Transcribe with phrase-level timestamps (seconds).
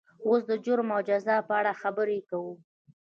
[0.25, 2.53] اوس د جرم او جزا په اړه خبرې کوو.